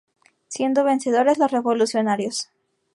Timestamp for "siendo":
0.47-0.83